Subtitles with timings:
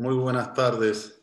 [0.00, 1.22] Muy buenas tardes.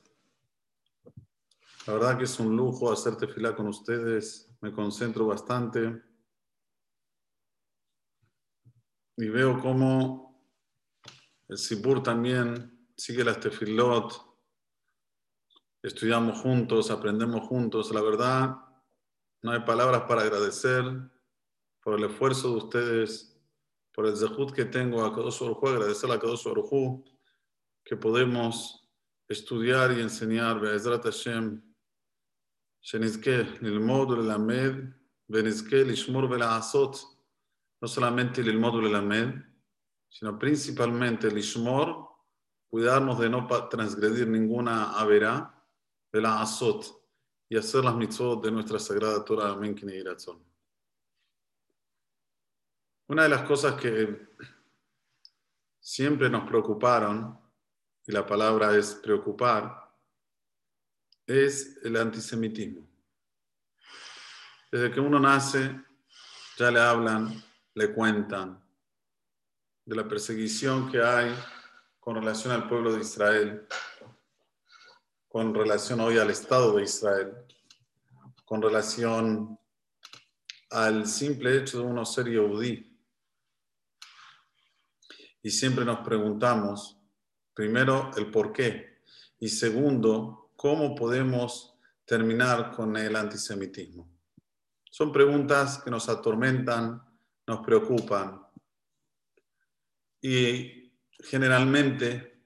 [1.87, 4.55] La verdad que es un lujo hacer tefilá con ustedes.
[4.61, 5.99] Me concentro bastante.
[9.15, 10.47] Y veo cómo
[11.47, 14.13] el Sibur también sigue las tefilot.
[15.81, 17.91] Estudiamos juntos, aprendemos juntos.
[17.91, 18.57] La verdad,
[19.41, 20.83] no hay palabras para agradecer
[21.81, 23.41] por el esfuerzo de ustedes,
[23.91, 27.16] por el zehut que tengo a Kadosh Baruj agradecer a Kadosh Baruj
[27.87, 28.85] que podemos
[29.29, 31.61] estudiar y enseñar, Be'ezrat Hashem,
[32.81, 34.93] Shenizke, Nilmod, Lelamed,
[35.25, 36.97] Benizke, Lishmur, Belazot,
[37.79, 39.41] no solamente Nilmod, Lelamed,
[40.09, 42.09] sino principalmente Lishmor,
[42.67, 45.55] cuidarnos de no transgredir ninguna averá,
[46.11, 46.85] Belazot,
[47.47, 50.43] y hacer las mitzvot de nuestra sagrada Torah, Amén, Kineirazón.
[53.07, 54.27] Una de las cosas que
[55.79, 57.46] siempre nos preocuparon,
[58.07, 59.93] y la palabra es preocupar,
[61.25, 62.87] es el antisemitismo.
[64.71, 65.77] Desde que uno nace,
[66.57, 68.63] ya le hablan, le cuentan
[69.83, 71.35] de la perseguición que hay
[71.99, 73.67] con relación al pueblo de Israel,
[75.27, 77.33] con relación hoy al Estado de Israel,
[78.45, 79.59] con relación
[80.69, 82.97] al simple hecho de uno ser yehudí.
[85.41, 86.96] Y siempre nos preguntamos,
[87.57, 88.99] Primero, el por qué.
[89.39, 94.07] Y segundo, cómo podemos terminar con el antisemitismo.
[94.91, 97.01] Son preguntas que nos atormentan,
[97.47, 98.45] nos preocupan.
[100.21, 102.43] Y generalmente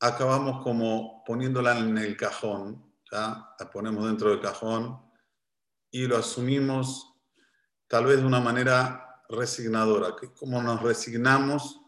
[0.00, 3.54] acabamos como poniéndola en el cajón, ¿ya?
[3.60, 5.08] la ponemos dentro del cajón
[5.88, 7.14] y lo asumimos
[7.86, 11.80] tal vez de una manera resignadora, que como nos resignamos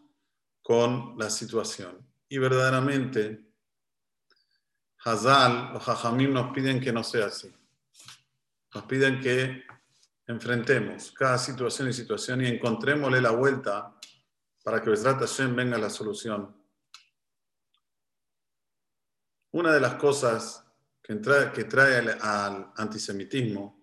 [0.61, 2.04] con la situación.
[2.35, 3.49] Y verdaderamente,
[5.05, 7.49] Hazal, los Jajamim nos piden que no sea así.
[8.73, 9.63] Nos piden que
[10.27, 13.97] enfrentemos cada situación y situación y encontrémosle la vuelta
[14.65, 16.53] para que Besrat Hashem venga la solución.
[19.51, 20.61] Una de las cosas
[21.01, 23.81] que trae, que trae al, antisemitismo,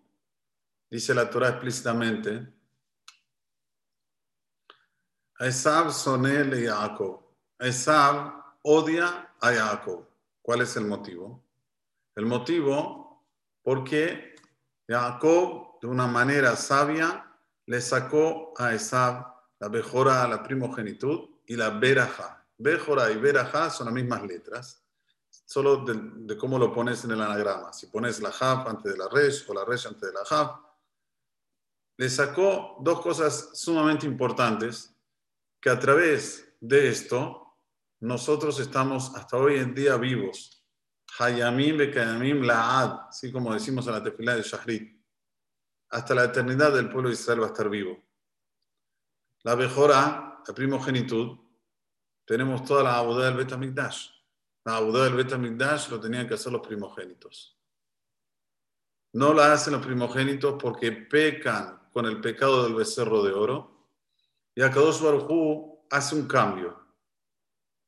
[0.90, 2.52] dice la Torah explícitamente,
[5.38, 7.34] Esav sonel Jacob.
[7.58, 10.06] Esav odia a Jacob.
[10.40, 11.42] ¿Cuál es el motivo?
[12.14, 13.24] El motivo
[13.62, 14.34] porque
[14.88, 17.30] Jacob, de una manera sabia,
[17.66, 22.44] le sacó a Esav la Bejora, la primogenitud, y la Beraja.
[22.58, 24.82] Bejora y Beraja son las mismas letras,
[25.44, 27.72] solo de, cómo lo pones en el anagrama.
[27.72, 30.60] Si pones la Jav antes de la Resh o la Resh antes de la Jav,
[31.96, 34.94] le sacó dos cosas sumamente importantes
[35.60, 37.41] que a través de esto
[38.02, 40.66] nosotros estamos hasta hoy en día vivos.
[41.20, 45.00] Hayamim bekayamim la'ad, así como decimos en la tefilá de Shahrit.
[45.90, 48.02] Hasta la eternidad del pueblo de Israel va a estar vivo.
[49.44, 51.38] La Bejora, la primogenitud,
[52.24, 54.08] tenemos toda la abodá del Betamikdash.
[54.64, 57.56] La abodá del Betamikdash lo tenían que hacer los primogénitos.
[59.12, 63.86] No la hacen los primogénitos porque pecan con el pecado del becerro de oro.
[64.56, 66.81] Y Akadosh Baruj hace un cambio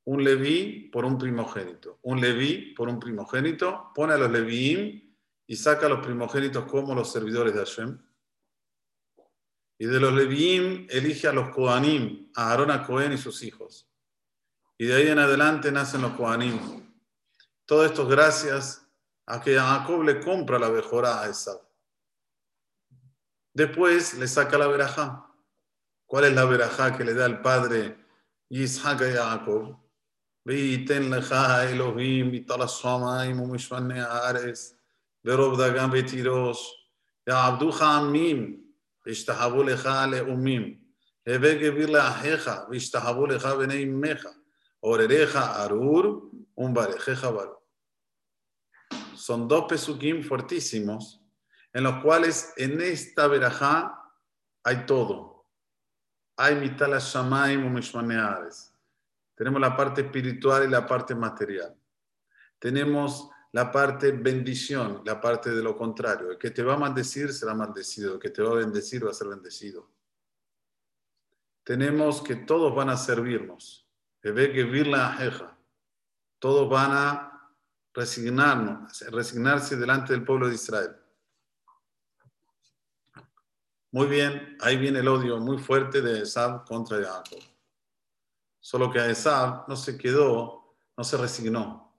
[0.04, 1.98] un leví por un primogénito.
[2.02, 5.14] Un leví por un primogénito, pone a los levíim
[5.46, 7.98] y saca a los primogénitos como los servidores de Hashem.
[9.78, 13.88] Y de los levíim elige a los koanim, a Aarón a Cohen y sus hijos.
[14.78, 16.58] Y de ahí en adelante nacen los koanim.
[17.64, 18.86] Todo esto es gracias
[19.26, 21.60] a que Jacob le compra la mejora a Esab.
[23.54, 25.30] Después le saca la verajá.
[26.06, 27.96] ¿Cuál es la verajá que le da el padre
[28.50, 29.83] Isaac a Jacob?
[30.45, 34.75] וייתן לך האלוהים מטל השמיים ומשמני הארץ
[35.25, 36.87] ורוב דגן ותירוש
[37.27, 38.61] יעבדוך עמים
[39.05, 40.79] וישתחוו לך לאומים
[41.27, 44.25] הווה גביר לאחיך וישתחוו לך בני אמך
[44.79, 47.59] עורריך ארור ומברכך ברור.
[49.15, 51.21] Son dos pesukim fuertísimos
[51.73, 53.93] en los cuales en esta verajá
[54.63, 55.45] hay todo.
[56.37, 58.72] Hay mital shamayim u mishmaneares.
[59.34, 61.74] tenemos la parte espiritual y la parte material.
[62.58, 66.32] Tenemos la parte bendición, la parte de lo contrario.
[66.32, 69.10] El que te va a maldecir será maldecido, el que te va a bendecir va
[69.10, 69.90] a ser bendecido.
[71.62, 73.88] Tenemos que todos van a servirnos.
[76.38, 77.50] Todos van a
[77.94, 80.96] resignarnos, resignarse delante del pueblo de Israel.
[83.92, 87.53] Muy bien, ahí viene el odio muy fuerte de Esab contra Jacob.
[88.64, 91.94] Solo que Esav no se quedó, no se resignó.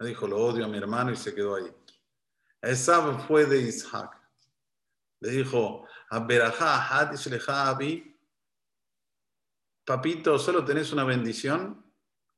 [0.00, 1.72] Me dijo, lo odio a mi hermano y se quedó ahí.
[2.60, 4.20] Esab fue de Isaac.
[5.20, 5.86] Le dijo,
[9.84, 11.86] papito, ¿solo tenés una bendición?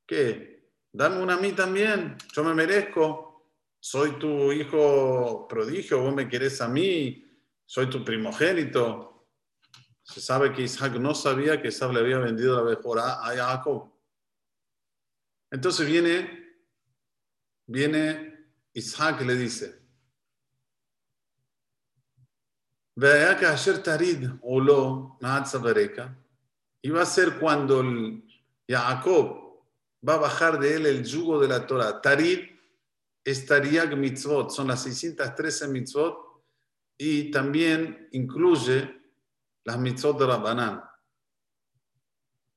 [0.07, 0.75] ¿Qué?
[0.93, 3.49] Dame una a mí también, yo me merezco.
[3.81, 7.25] Soy tu hijo prodigio, vos me querés a mí,
[7.65, 9.10] soy tu primogénito.
[10.13, 13.93] Se sabe que Isaac no sabía que Isaac le había vendido la mejora a Jacob.
[15.53, 16.53] Entonces viene,
[17.67, 19.81] viene Isaac le dice,
[26.83, 27.85] y va a ser cuando
[28.69, 29.63] Jacob
[30.07, 32.01] va a bajar de él el yugo de la Torah.
[32.01, 32.41] Tarid
[33.25, 36.43] es Tariag mitzvot, son las 613 mitzvot
[36.99, 39.00] y también incluye
[39.65, 40.83] las mitzvot de Rabbanán.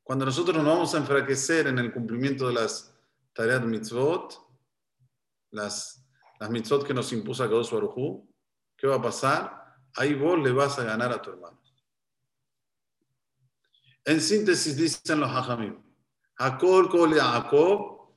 [0.03, 2.93] Cuando nosotros nos vamos a enfraquecer en el cumplimiento de las
[3.33, 4.37] tareas mitzvot,
[5.51, 6.05] las,
[6.39, 8.25] las mitzvot que nos impuso Kadosh Baruj
[8.77, 9.63] ¿qué va a pasar?
[9.95, 11.61] Ahí vos le vas a ganar a tu hermano.
[14.05, 15.81] En síntesis dicen los hajamim,
[16.59, 18.11] kol Jacob,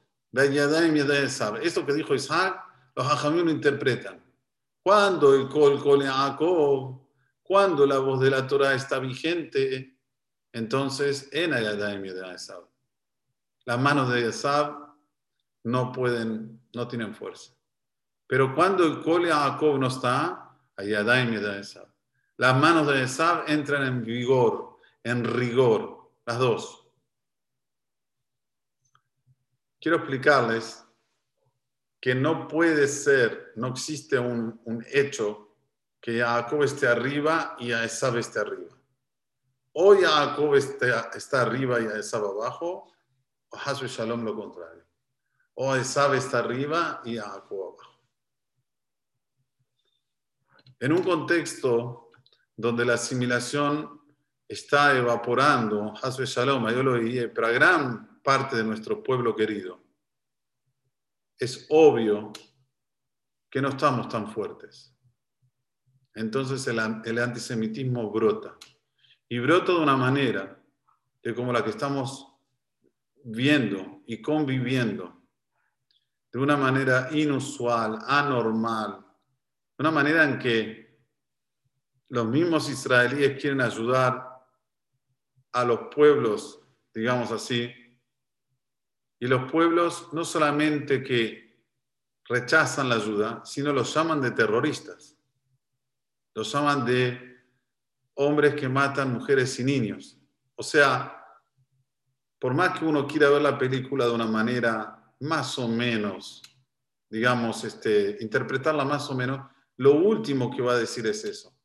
[1.63, 2.65] Esto que dijo Isaac,
[2.97, 4.25] los hajamim lo interpretan.
[4.83, 7.06] Cuando el kol kol Jacob,
[7.47, 9.99] cuando la voz de la Torah está vigente,
[10.53, 12.37] entonces en Ayadaim Yadayim
[13.65, 14.75] Las manos de Yasab
[15.65, 17.53] no pueden, no tienen fuerza.
[18.27, 21.85] Pero cuando el kol Jacob no está, Ayadaim Yadayim
[22.37, 26.89] Las manos de Esab entran en vigor, en rigor, las dos.
[29.81, 30.85] Quiero explicarles
[32.01, 34.61] que no puede ser, no existe un,
[34.93, 35.46] hecho
[36.07, 38.79] que Jacob esté arriba y Esab esté arriba.
[39.73, 42.93] O Jacob está, está arriba y Esab abajo,
[43.49, 44.87] o Hasbe Shalom lo contrario.
[45.55, 48.01] O Esab está arriba y Jacob abajo.
[50.79, 52.13] En un contexto
[52.57, 54.01] donde la asimilación
[54.47, 59.83] está evaporando, Hasbe Shalom, yo lo dije, para gran parte de nuestro pueblo querido,
[61.37, 62.33] es obvio
[63.51, 64.96] que no estamos tan fuertes.
[66.17, 68.57] Entonces el, antisemitismo brota.
[69.29, 70.59] Y brota de una manera
[71.23, 72.27] de como la que estamos
[73.23, 75.21] viendo y conviviendo,
[76.33, 79.05] de una manera inusual, anormal,
[79.77, 81.01] de una manera en que
[82.09, 84.43] los mismos israelíes quieren ayudar
[85.53, 86.61] a los pueblos,
[86.95, 87.71] digamos así,
[89.19, 91.63] y los pueblos no solamente que
[92.25, 95.17] rechazan la ayuda, sino los llaman de terroristas,
[96.37, 97.19] los llaman de
[98.15, 100.21] hombres que matan mujeres y niños.
[100.55, 101.25] O sea,
[102.39, 106.43] por más que uno quiera ver la película de una manera más o menos,
[107.09, 111.57] digamos, este, interpretarla más o menos, lo último que va a decir es eso.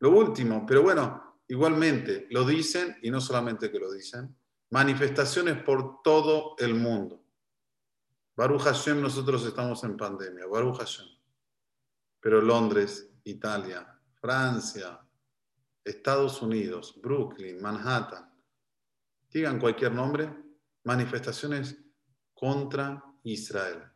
[0.00, 4.36] Lo último, pero bueno, igualmente lo dicen y no solamente que lo dicen,
[4.70, 7.24] manifestaciones por todo el mundo.
[8.36, 11.06] Baruch Hashem, nosotros estamos en pandemia, Baruch Hashem.
[12.20, 13.91] Pero Londres, Italia,
[14.22, 14.98] Francia,
[15.84, 18.32] Estados Unidos, Brooklyn, Manhattan,
[19.28, 20.34] digan cualquier nombre,
[20.84, 21.76] manifestaciones
[22.32, 23.92] contra Israel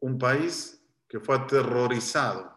[0.00, 2.52] un país que fue aterrorizado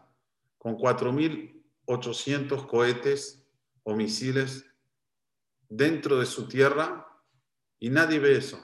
[0.58, 3.46] con 4.800 cohetes
[3.84, 4.66] o misiles
[5.68, 7.06] dentro de su tierra
[7.80, 8.64] y nadie ve eso.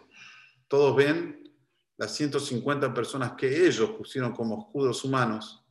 [0.68, 1.54] Todos ven
[1.98, 5.66] las 150 personas que ellos pusieron como escudos humanos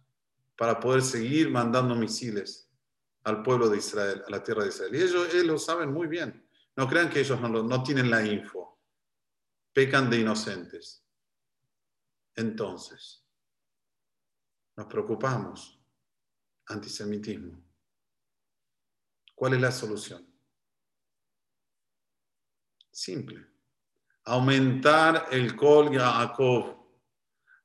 [0.58, 2.68] para poder seguir mandando misiles
[3.22, 4.92] al pueblo de Israel, a la tierra de Israel.
[4.92, 6.44] Y ellos, lo saben muy bien.
[6.74, 8.80] No crean que ellos no, no tienen la info.
[9.72, 11.06] Pecan de inocentes.
[12.34, 13.24] Entonces,
[14.76, 15.80] nos preocupamos.
[16.66, 17.64] Antisemitismo.
[19.36, 20.26] ¿Cuál es la solución?
[22.90, 23.46] Simple.
[24.24, 26.77] Aumentar el Kol Yaakov.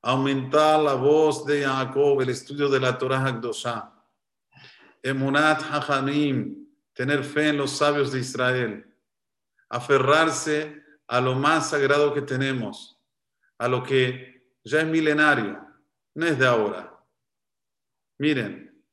[0.06, 3.90] Aumentar la voz de Jacob, el estudio de la Torah Hakdoshah.
[5.02, 6.68] Emunat Hachanim.
[6.92, 8.84] Tener fe en los sabios de Israel.
[9.70, 13.00] Aferrarse a lo más sagrado que tenemos.
[13.56, 15.66] A lo que ya es milenario,
[16.14, 17.02] no es de ahora.
[18.18, 18.84] Miren,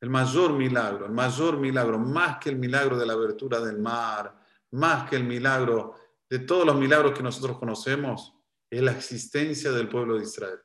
[0.00, 4.34] el mayor milagro, el mayor milagro, más que el milagro de la abertura del mar,
[4.70, 5.94] más que el milagro
[6.28, 8.33] de todos los milagros que nosotros conocemos,
[8.76, 10.60] es la existencia del pueblo de Israel.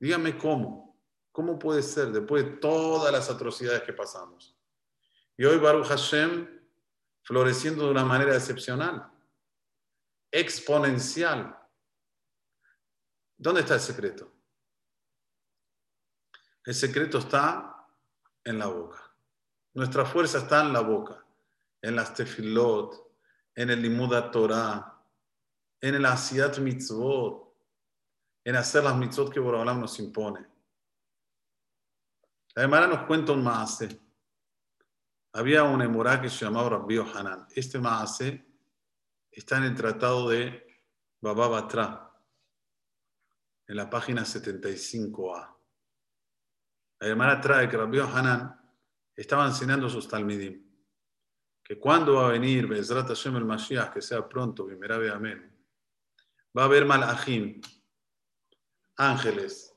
[0.00, 1.00] Dígame cómo,
[1.30, 4.58] cómo puede ser después de todas las atrocidades que pasamos.
[5.36, 6.48] Y hoy Baruch Hashem
[7.22, 9.10] floreciendo de una manera excepcional.
[10.30, 11.56] exponencial.
[13.36, 14.32] ¿Dónde está el secreto?
[16.64, 17.86] El secreto está
[18.42, 19.14] en la boca.
[19.74, 21.24] Nuestra fuerza está en la boca,
[21.82, 22.94] en las tefilot,
[23.54, 24.93] en el limuda Torah,
[25.84, 27.54] en el asiat mitzvot,
[28.42, 30.40] en hacer las mitzvot que Borobalam nos impone.
[32.54, 34.00] La Gemara nos cuenta un maase.
[35.34, 37.46] Había un emorá que se llamaba Rabbi Hanan.
[37.54, 38.46] Este maase
[39.30, 40.82] está en el tratado de
[41.20, 42.10] Baba Batra,
[43.66, 45.54] en la página 75a.
[47.00, 48.58] La Gemara trae que Rabbi Hanan
[49.14, 50.64] estaba enseñando a sus talmidim
[51.62, 55.53] que cuando va a venir Bezrat Hashem el Mashiach, que sea pronto, Bimerabe Amén,
[56.56, 57.60] va a haber malachim,
[58.96, 59.74] ángeles,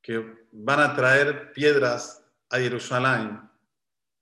[0.00, 3.40] que van a traer piedras a Jerusalén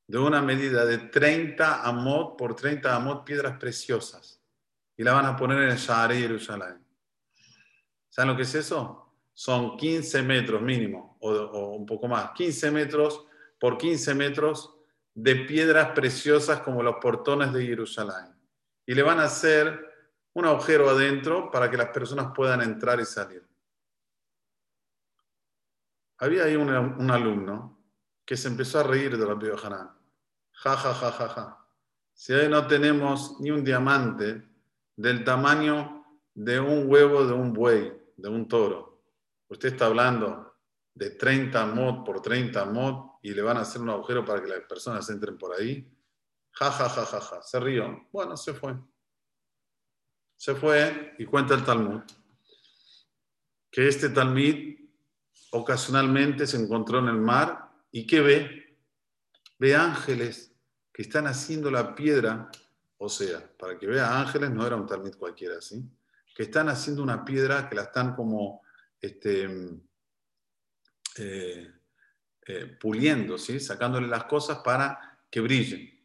[0.07, 4.41] de una medida de 30 amot por 30 amot, piedras preciosas,
[4.97, 6.85] y la van a poner en el Shahar Jerusalén.
[8.09, 9.15] ¿Saben lo que es eso?
[9.33, 13.25] Son 15 metros mínimo, o, o un poco más, 15 metros
[13.59, 14.75] por 15 metros
[15.15, 18.35] de piedras preciosas como los portones de Jerusalén.
[18.87, 19.90] Y le van a hacer
[20.35, 23.47] un agujero adentro para que las personas puedan entrar y salir.
[26.19, 26.71] Había ahí un,
[27.11, 27.79] alumno
[28.25, 29.91] que se empezó a reír de Rabbi Hanan.
[30.53, 31.67] Ja, ja, ja, ja, ja.
[32.13, 34.47] Si hoy no tenemos ni un diamante
[34.95, 39.03] del tamaño de un huevo de un buey, de un toro,
[39.49, 40.55] usted está hablando
[40.95, 44.49] de 30 mod por 30 mod y le van a hacer un agujero para que
[44.49, 45.91] las personas entren por ahí.
[46.53, 47.43] Ja, ja, ja, ja, ja.
[47.43, 48.07] Se rió.
[48.13, 48.77] Bueno, se fue.
[50.41, 52.01] Se fue y cuenta el Talmud
[53.71, 54.75] que este Talmud
[55.51, 58.79] ocasionalmente se encontró en el mar y ¿qué ve?
[59.59, 60.51] Ve ángeles
[60.95, 62.51] que están haciendo la piedra,
[62.97, 65.85] o sea, para que vea ángeles no era un Talmud cualquiera, ¿sí?
[66.35, 68.63] Que están haciendo una piedra que la están como
[68.99, 69.45] este,
[71.19, 71.71] eh,
[72.47, 73.61] eh, puliendo, ¿sí?
[73.61, 76.03] sacándole las cosas para que brillen.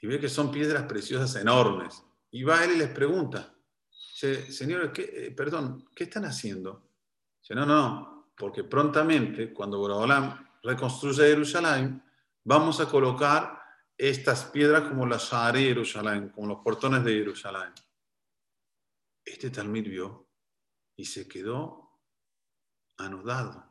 [0.00, 2.04] Y ve que son piedras preciosas enormes.
[2.30, 3.54] Y va él y les pregunta,
[3.90, 6.90] señores, ¿qué, eh, perdón, ¿qué están haciendo?
[7.40, 12.02] Dice, no, no, porque prontamente, cuando Borobolam reconstruye Jerusalén,
[12.44, 13.60] vamos a colocar
[13.96, 17.72] estas piedras como la Shari de Jerusalén, como los portones de Jerusalén.
[19.24, 20.28] Este Talmud vio
[20.96, 22.00] y se quedó
[22.96, 23.68] anudado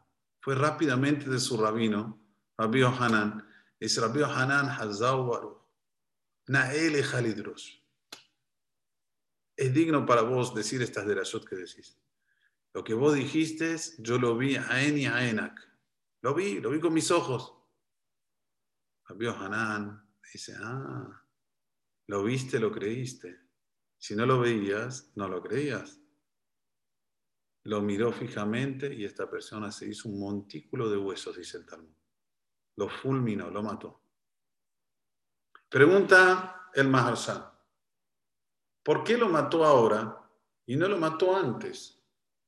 [0.47, 2.21] fue rápidamente de su rabino,
[2.57, 3.45] Rabbi Hanan.
[3.77, 5.61] Es Rabbi Hanan Hazau
[6.47, 7.83] Naele Halidros.
[9.57, 11.99] Es digno para vos decir estas de derashot que decís.
[12.73, 15.59] Lo que vos dijiste, yo lo vi a En y a Enak.
[16.21, 17.53] Lo vi, lo vi con mis ojos.
[19.05, 21.23] Rabbi Hanan dice, ah,
[22.07, 23.37] lo viste, lo creíste.
[23.97, 25.99] Si no lo veías, no lo creías
[27.67, 31.93] lo miró fijamente y esta persona se hizo un montículo de huesos, dice el Talmud.
[32.77, 34.01] Lo fulminó, lo mató.
[35.67, 37.43] Pregunta el Maharshan,
[38.87, 40.17] ¿por qué lo mató ahora
[40.65, 42.01] y no lo mató antes,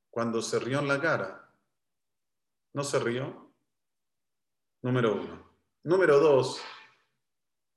[0.09, 1.53] cuando se rió en la cara?
[2.71, 3.53] ¿No se rió?
[4.81, 5.51] Número uno.
[5.83, 6.61] Número dos,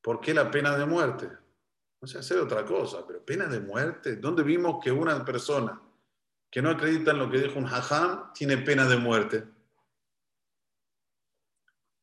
[0.01, 1.29] ¿por qué la pena de muerte?
[2.01, 4.15] No sé hacer otra cosa, pero pena de muerte.
[4.15, 5.83] ¿Dónde vimos que una persona
[6.49, 9.45] que no acreditan lo que dijo un hajam, tiene pena de muerte.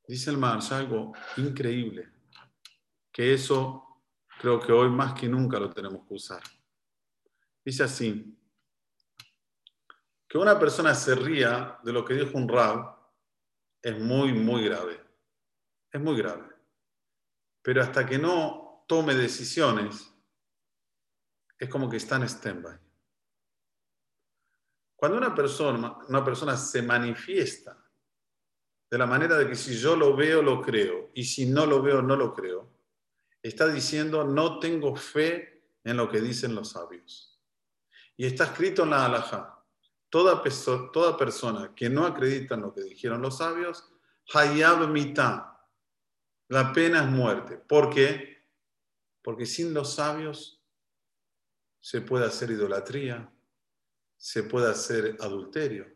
[0.05, 2.09] Dice el Mars algo increíble,
[3.13, 3.88] que eso
[4.39, 6.41] creo que hoy más que nunca lo tenemos que usar.
[7.63, 8.35] Dice así,
[10.27, 12.95] que una persona se ría de lo que dijo un rab
[13.81, 15.03] es muy, muy grave.
[15.91, 16.47] Es muy grave.
[17.61, 20.13] Pero hasta que no tome decisiones,
[21.57, 22.79] es como que está en stand-by.
[24.95, 27.77] Cuando una persona, una persona se manifiesta
[28.89, 31.81] de la manera de que si yo lo veo, lo creo, y si no lo
[31.81, 32.78] veo, no lo creo,
[33.41, 37.39] está diciendo, no tengo fe en lo que dicen los sabios.
[38.17, 39.63] Y está escrito en la halajá,
[40.09, 40.43] toda,
[40.91, 43.89] toda persona que no acredita en lo que dijeron los sabios,
[44.33, 45.67] hayab mitá,
[46.49, 47.57] la pena es muerte.
[47.57, 48.45] ¿Por qué?
[49.21, 50.61] Porque sin los sabios
[51.79, 53.31] se puede hacer idolatría,
[54.17, 55.87] se puede hacer adulterio,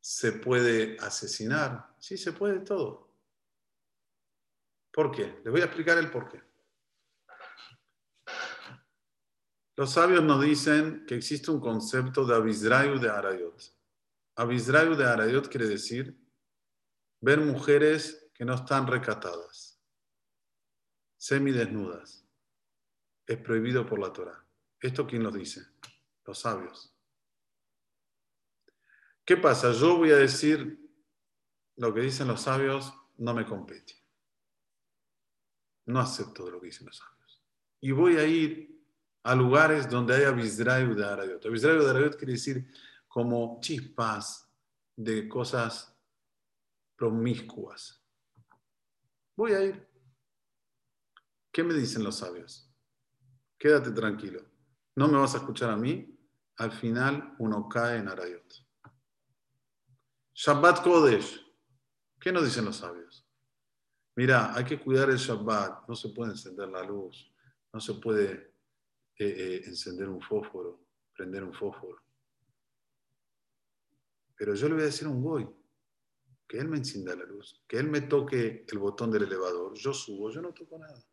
[0.00, 3.08] se puede asesinar, sí, se puede todo.
[4.92, 5.40] ¿Por qué?
[5.44, 6.47] Les voy a explicar el por qué.
[9.78, 13.62] Los sabios nos dicen que existe un concepto de Abisrayu de Arayot.
[14.34, 16.18] Abisrayu de Arayot quiere decir
[17.20, 19.80] ver mujeres que no están recatadas,
[21.16, 22.26] semidesnudas.
[23.24, 24.44] Es prohibido por la Torah.
[24.80, 25.64] ¿Esto quién lo dice?
[26.24, 26.92] Los sabios.
[29.24, 29.70] ¿Qué pasa?
[29.70, 30.76] Yo voy a decir
[31.76, 33.94] lo que dicen los sabios, no me compete.
[35.86, 37.44] No acepto lo que dicen los sabios.
[37.80, 38.77] Y voy a ir
[39.28, 41.50] a lugares donde haya Vizrayu de Arayot.
[41.50, 42.66] Vizrayu de Arayot quiere decir
[43.06, 44.50] como chispas
[44.96, 45.94] de cosas
[46.96, 48.02] promiscuas.
[49.36, 49.86] Voy a ir.
[51.52, 52.72] ¿Qué me dicen los sabios?
[53.58, 54.40] Quédate tranquilo.
[54.96, 56.18] No me vas a escuchar a mí.
[56.56, 58.66] Al final uno cae en Arayot.
[60.32, 61.38] Shabbat Kodesh.
[62.18, 63.28] ¿Qué nos dicen los sabios?
[64.16, 65.86] Mira, hay que cuidar el Shabbat.
[65.86, 67.30] No se puede encender la luz.
[67.74, 68.57] No se puede
[69.18, 72.02] eh, eh, encender un fósforo, prender un fósforo.
[74.36, 75.48] Pero yo le voy a decir a un goy
[76.46, 79.74] que él me encienda la luz, que él me toque el botón del elevador.
[79.76, 81.04] Yo subo, yo no toco nada.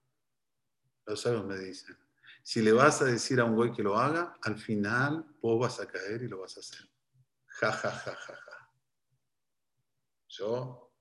[1.08, 1.98] Los sabios me dicen,
[2.44, 5.80] si le vas a decir a un goy que lo haga, al final vos vas
[5.80, 6.88] a caer y lo vas a hacer.
[7.48, 8.72] Ja, ja, ja, ja, ja.
[10.28, 10.94] Yo,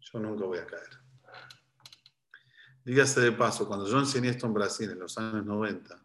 [0.00, 1.01] yo nunca voy a caer.
[2.84, 6.04] Dígase de paso, cuando yo enseñé esto en Brasil en los años 90,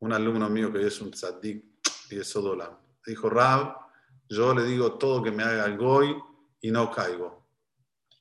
[0.00, 1.64] un alumno mío que es un tzadik
[2.10, 3.76] y es Sodolam, dijo, Rab,
[4.28, 6.14] yo le digo todo que me haga el goy
[6.60, 7.48] y no caigo.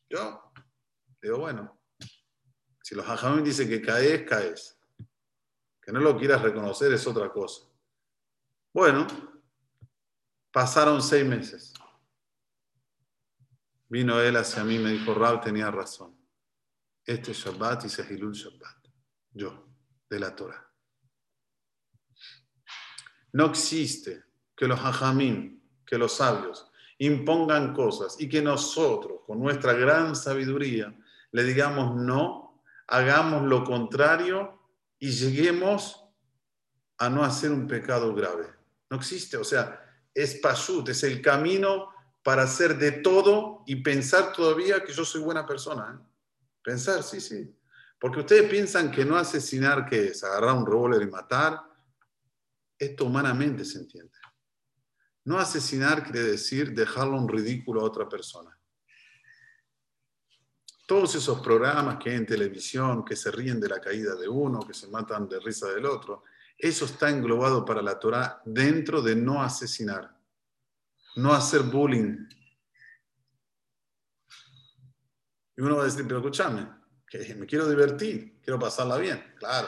[0.10, 0.54] Yo
[1.22, 1.78] digo, bueno,
[2.82, 4.80] si los hajamim dicen que caes, caes.
[5.82, 7.66] Que no lo quieras reconocer es otra cosa.
[8.74, 9.06] Bueno,
[10.52, 11.74] pasaron seis meses.
[13.90, 16.19] Vino él hacia mí y me dijo, Rab tenía razón.
[17.10, 18.86] Este Shabbat y Sehilul Shabbat.
[19.34, 19.66] Yo,
[20.08, 20.64] de la Torah.
[23.34, 24.26] No existe
[24.56, 30.96] que los hajamim, que los sabios, impongan cosas y que nosotros, con nuestra gran sabiduría,
[31.32, 36.06] le digamos no, hagamos lo contrario y lleguemos
[37.00, 38.46] a no hacer un pecado grave.
[38.88, 41.90] No existe, o sea, es pashut, es el camino
[42.22, 46.00] para hacer de todo y pensar todavía que yo soy buena persona.
[46.00, 46.10] ¿eh?
[46.64, 47.56] Pensar, sí, sí.
[48.00, 51.62] Porque ustedes piensan que no asesinar, que es agarrar un revólver y matar,
[52.78, 54.18] esto humanamente se entiende.
[55.26, 58.58] No asesinar quiere decir dejarlo un ridículo a otra persona.
[60.88, 64.62] Todos esos programas que hay en televisión, que se ríen de la caída de uno,
[64.62, 66.24] que se matan de risa del otro,
[66.58, 70.20] eso está englobado para la Torah dentro de no asesinar
[71.16, 72.28] no hacer bullying.
[75.60, 76.66] Y uno va a decir, pero escúchame,
[77.06, 79.36] que me quiero divertir, quiero pasarla bien.
[79.38, 79.68] Claro.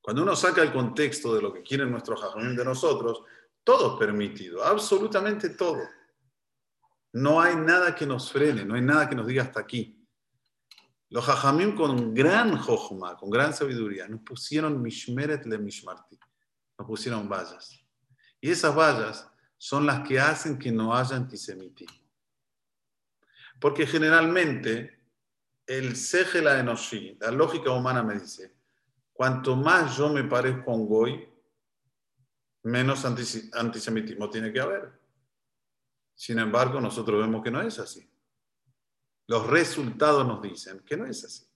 [0.00, 3.24] Cuando uno saca el contexto de lo que quieren nuestros jajamín de nosotros,
[3.64, 5.80] todo es permitido, absolutamente todo.
[7.14, 10.00] No hay nada que nos frene, no hay nada que nos diga hasta aquí.
[11.08, 16.20] Los jajamim con gran jojma, con gran sabiduría, nos pusieron mishmeret le mishmarti,
[16.78, 17.84] nos pusieron vallas.
[18.40, 21.98] Y esas vallas son las que hacen que no haya antisemitismo.
[23.58, 24.99] Porque generalmente
[25.70, 25.94] el
[26.42, 28.56] la enoshi, la lógica humana me dice,
[29.12, 31.28] cuanto más yo me parezco a un goy,
[32.64, 34.90] menos antisemitismo tiene que haber.
[36.12, 38.10] Sin embargo, nosotros vemos que no es así.
[39.28, 41.46] Los resultados nos dicen que no es así.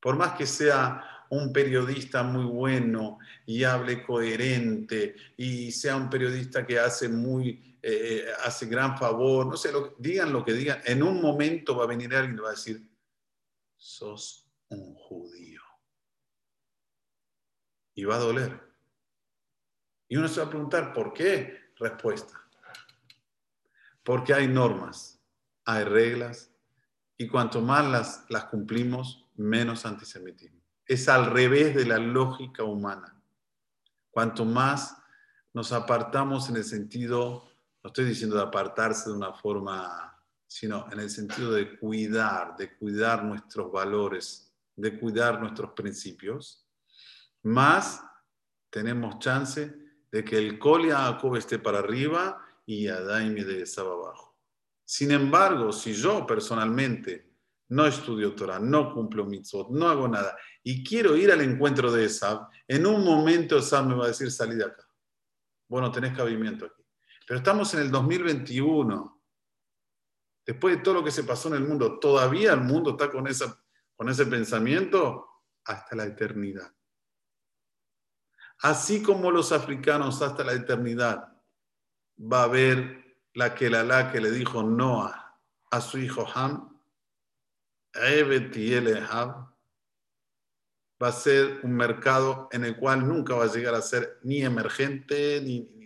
[0.00, 6.66] Por más que sea un periodista muy bueno y hable coherente y sea un periodista
[6.66, 11.02] que hace muy, eh, hace gran favor, no sé, lo, digan lo que digan, en
[11.02, 12.86] un momento va a venir alguien y va a decir,
[13.76, 15.62] sos un judío.
[17.94, 18.60] Y va a doler.
[20.08, 21.72] Y uno se va a preguntar, ¿por qué?
[21.76, 22.40] Respuesta.
[24.02, 25.20] Porque hay normas,
[25.64, 26.50] hay reglas,
[27.18, 30.57] y cuanto más las, las cumplimos, menos antisemitismo
[30.88, 33.14] es al revés de la lógica humana.
[34.10, 34.96] Cuanto más
[35.52, 37.44] nos apartamos en el sentido,
[37.82, 42.74] no estoy diciendo de apartarse de una forma, sino en el sentido de cuidar, de
[42.76, 46.66] cuidar nuestros valores, de cuidar nuestros principios,
[47.42, 48.02] más
[48.70, 49.74] tenemos chance
[50.10, 54.36] de que el Kol Jacob esté para arriba y Adaimi de estaba abajo.
[54.84, 57.27] Sin embargo, si yo personalmente
[57.68, 62.04] no estudio Torah, no cumplo mitzvot, no hago nada, y quiero ir al encuentro de
[62.06, 64.88] Esab, en un momento Esab me va a decir, salí de acá.
[65.68, 66.82] Bueno, tenés cabimiento aquí.
[67.26, 69.22] Pero estamos en el 2021.
[70.46, 73.26] Después de todo lo que se pasó en el mundo, ¿todavía el mundo está con,
[73.26, 73.62] esa,
[73.94, 75.26] con ese pensamiento?
[75.66, 76.74] Hasta la eternidad.
[78.60, 81.36] Así como los africanos hasta la eternidad
[82.18, 85.38] va a haber la que la que le dijo Noah
[85.70, 86.67] a su hijo Ham,
[91.02, 94.42] va a ser un mercado en el cual nunca va a llegar a ser ni
[94.42, 95.76] emergente ni,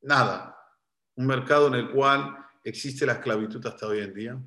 [0.00, 0.54] nada.
[1.16, 4.38] Un mercado en el cual existe la esclavitud hasta hoy en día.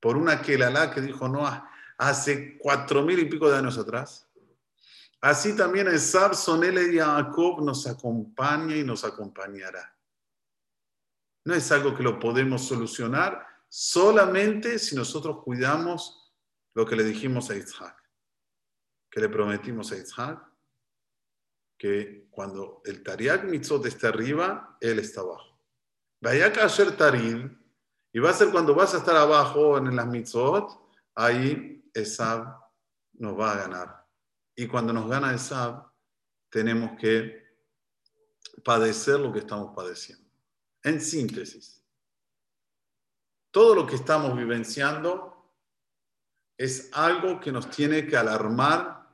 [0.00, 1.46] Por una que la que dijo no
[1.98, 4.26] hace cuatro mil y pico de años atrás.
[5.20, 9.94] Así también el Sab, Sonele y Jacob nos acompaña y nos acompañará.
[11.44, 16.34] No es algo que lo podemos solucionar solamente si nosotros cuidamos
[16.74, 18.00] lo que le dijimos a Isaac
[19.10, 20.40] que le prometimos a Isaac,
[21.76, 25.58] que cuando el Tariak Mitzot está arriba, él está abajo.
[26.20, 27.58] Vaya a caer Tarim,
[28.12, 30.70] y va a ser cuando vas a estar abajo en las Mitzot,
[31.14, 32.56] ahí Esab
[33.14, 34.06] nos va a ganar.
[34.54, 35.90] Y cuando nos gana Esab,
[36.50, 37.40] tenemos que
[38.64, 40.28] padecer lo que estamos padeciendo.
[40.82, 41.79] En síntesis,
[43.50, 45.30] todo lo que estamos vivenciando
[46.56, 49.08] es algo que nos tiene que alarmar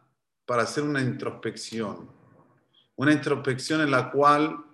[0.45, 2.11] para hacer una introspección.
[2.97, 4.65] Una introspección en la cual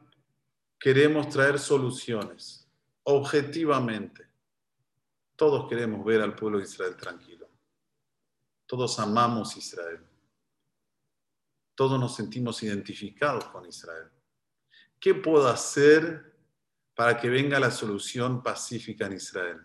[0.79, 2.69] queremos traer soluciones,
[3.05, 4.27] objetivamente.
[5.37, 7.49] Todos queremos ver al pueblo de Israel tranquilo.
[8.67, 10.05] Todos amamos Israel.
[11.75, 14.09] Todos nos sentimos identificados con Israel.
[14.99, 16.32] ¿Qué puedo hacer
[16.95, 19.61] para que venga la solución pacífica en Israel?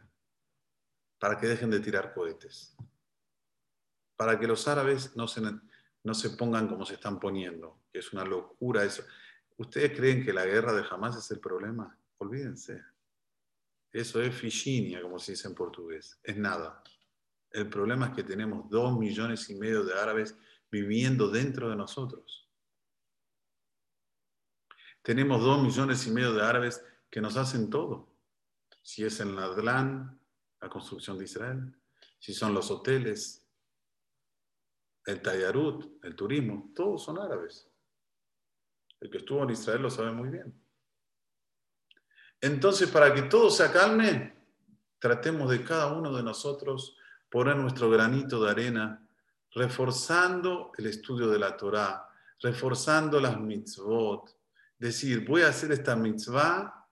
[1.19, 2.75] Para que dejen de tirar cohetes.
[4.15, 5.41] Para que los árabes no se,
[6.03, 9.03] no se pongan como se están poniendo, que es una locura eso.
[9.57, 11.97] ¿Ustedes creen que la guerra de Hamas es el problema?
[12.17, 12.83] Olvídense.
[13.91, 16.19] Eso es fichinha, como se dice en portugués.
[16.23, 16.83] Es nada.
[17.51, 20.37] El problema es que tenemos dos millones y medio de árabes
[20.69, 22.47] viviendo dentro de nosotros.
[25.01, 28.13] Tenemos dos millones y medio de árabes que nos hacen todo.
[28.81, 30.19] Si es el Nadlán,
[30.61, 31.75] la construcción de Israel,
[32.19, 33.47] si son los hoteles,
[35.05, 37.69] el Tayarut, el turismo, todos son árabes.
[38.99, 40.53] El que estuvo en Israel lo sabe muy bien.
[42.41, 44.35] Entonces, para que todo se acalme,
[44.99, 46.97] tratemos de cada uno de nosotros
[47.29, 49.07] poner nuestro granito de arena,
[49.51, 52.07] reforzando el estudio de la Torá,
[52.41, 54.35] reforzando las mitzvot.
[54.77, 56.86] Decir, voy a hacer esta mitzvah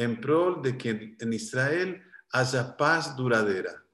[0.00, 3.84] en pro de que en Israel haya paz duradera.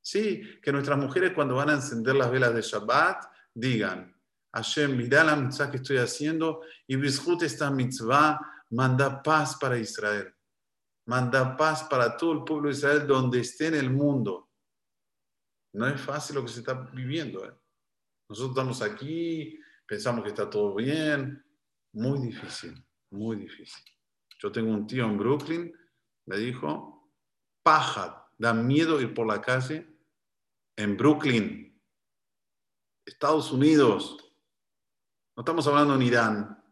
[0.00, 4.14] Sí, que nuestras mujeres cuando van a encender las velas de Shabbat digan,
[4.52, 8.38] Hashem, mira la mitzvah que estoy haciendo y Bishut esta mitzvah
[8.70, 10.32] manda paz para Israel.
[11.06, 14.50] Manda paz para todo el pueblo de Israel donde esté en el mundo.
[15.72, 17.44] No es fácil lo que se está viviendo.
[17.44, 17.52] ¿eh?
[18.28, 21.44] Nosotros estamos aquí, pensamos que está todo bien.
[21.94, 23.97] Muy difícil, muy difícil.
[24.38, 25.76] Yo tengo un tío en Brooklyn,
[26.26, 27.10] me dijo,
[27.62, 29.86] paja, da miedo ir por la calle
[30.76, 31.80] en Brooklyn,
[33.04, 34.16] Estados Unidos.
[35.36, 36.64] No estamos hablando en Irán,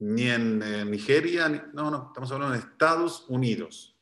[0.00, 3.96] ni en eh, Nigeria, no, no, estamos hablando en Estados Unidos.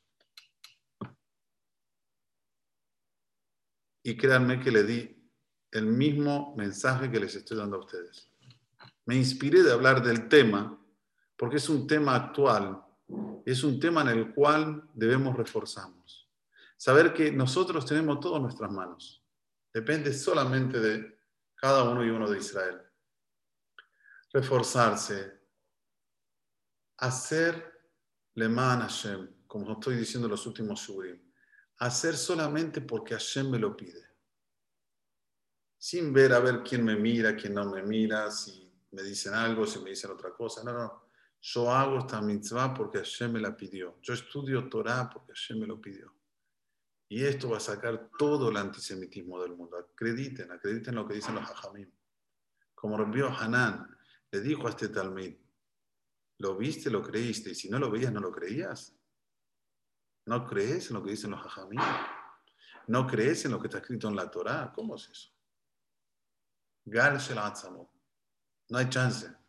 [4.05, 5.31] Y créanme que le di
[5.71, 8.31] el mismo mensaje que les estoy dando a ustedes.
[9.05, 10.82] Me inspiré de hablar del tema
[11.43, 12.81] porque es un tema actual,
[13.45, 16.31] es un tema en el cual debemos reforzarnos.
[16.77, 19.27] Saber que nosotros tenemos todo en nuestras manos.
[19.75, 21.19] Depende solamente de
[21.57, 22.81] cada uno y uno de Israel.
[24.33, 25.41] Reforzarse.
[26.99, 27.89] Hacer
[28.35, 31.21] Leman Hashem, como estoy diciendo en los últimos shurim.
[31.79, 34.07] Hacer solamente porque Hashem me lo pide.
[35.77, 39.67] Sin ver a ver quién me mira, quién no me mira, si me dicen algo,
[39.67, 40.63] si me dicen otra cosa.
[40.63, 41.03] No, no.
[41.45, 43.99] Yo hago esta mitzvah porque Hashem me la pidió.
[44.01, 46.15] Yo estudio Torah porque Hashem me lo pidió.
[47.09, 49.77] Y esto va a sacar todo el antisemitismo del mundo.
[49.77, 51.91] Acrediten, acrediten lo que dicen los hajamim.
[52.75, 53.99] Como rompió Hanan,
[54.31, 55.35] le dijo a este Talmud,
[56.39, 58.97] lo viste, lo creíste, y si no lo veías, no lo creías.
[60.27, 61.81] ¿No crees en lo que dicen los hajamim?
[62.87, 64.73] ¿No crees en lo que está escrito en la Torá?
[64.75, 65.31] ¿Cómo es eso?
[66.85, 67.19] Gal
[68.69, 69.42] No hay chance.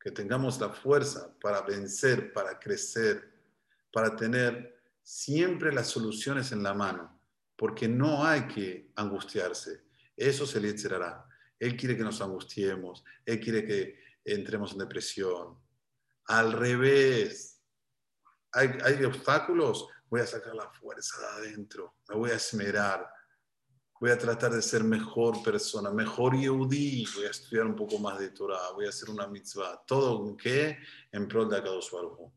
[0.00, 3.32] Que tengamos la fuerza para vencer, para crecer,
[3.92, 7.20] para tener siempre las soluciones en la mano,
[7.56, 9.84] porque no hay que angustiarse.
[10.16, 11.24] Eso se le encerrará.
[11.58, 15.58] Él quiere que nos angustiemos, Él quiere que entremos en depresión.
[16.26, 17.60] Al revés,
[18.52, 23.08] hay, hay obstáculos, voy a sacar la fuerza de adentro, me voy a esmerar,
[24.00, 28.18] voy a tratar de ser mejor persona, mejor Yehudi, voy a estudiar un poco más
[28.18, 30.78] de Torah, voy a hacer una mitzvah, todo en qué?
[31.12, 32.32] En pro de Akadosh Baruch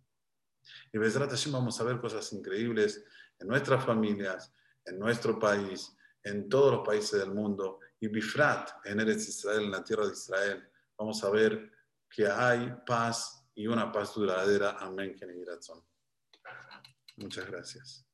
[0.94, 3.04] y Besrat vamos a ver cosas increíbles
[3.40, 4.54] en nuestras familias,
[4.86, 9.72] en nuestro país, en todos los países del mundo y Bifrat en Eretz Israel, en
[9.72, 11.72] la tierra de Israel, vamos a ver
[12.10, 14.78] que hay paz y una paz duradera.
[14.80, 15.16] Amén.
[17.18, 18.11] Muchas gracias.